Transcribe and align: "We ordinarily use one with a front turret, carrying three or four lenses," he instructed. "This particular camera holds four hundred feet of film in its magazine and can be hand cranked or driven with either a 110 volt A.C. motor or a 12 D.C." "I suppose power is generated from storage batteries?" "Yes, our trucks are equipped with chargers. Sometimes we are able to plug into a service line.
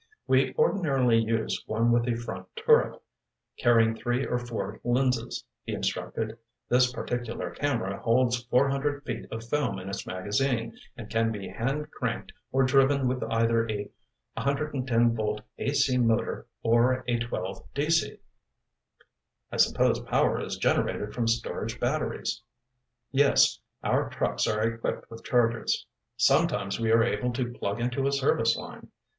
"We 0.25 0.55
ordinarily 0.57 1.19
use 1.19 1.63
one 1.67 1.91
with 1.91 2.07
a 2.07 2.15
front 2.15 2.47
turret, 2.55 2.99
carrying 3.59 3.93
three 3.95 4.25
or 4.25 4.39
four 4.39 4.79
lenses," 4.83 5.43
he 5.63 5.73
instructed. 5.75 6.39
"This 6.67 6.91
particular 6.91 7.51
camera 7.51 7.97
holds 7.99 8.41
four 8.45 8.67
hundred 8.67 9.03
feet 9.05 9.27
of 9.29 9.47
film 9.47 9.77
in 9.77 9.89
its 9.89 10.07
magazine 10.07 10.75
and 10.97 11.07
can 11.07 11.31
be 11.31 11.49
hand 11.49 11.91
cranked 11.91 12.31
or 12.51 12.63
driven 12.63 13.07
with 13.07 13.21
either 13.25 13.69
a 13.69 13.91
110 14.33 15.13
volt 15.15 15.41
A.C. 15.59 15.99
motor 15.99 16.47
or 16.63 17.03
a 17.07 17.19
12 17.19 17.63
D.C." 17.75 18.17
"I 19.51 19.57
suppose 19.57 19.99
power 19.99 20.41
is 20.41 20.57
generated 20.57 21.13
from 21.13 21.27
storage 21.27 21.79
batteries?" 21.79 22.41
"Yes, 23.11 23.59
our 23.83 24.09
trucks 24.09 24.47
are 24.47 24.63
equipped 24.63 25.11
with 25.11 25.23
chargers. 25.23 25.85
Sometimes 26.17 26.79
we 26.79 26.89
are 26.89 27.03
able 27.03 27.31
to 27.33 27.53
plug 27.53 27.79
into 27.79 28.07
a 28.07 28.11
service 28.11 28.57
line. 28.57 28.87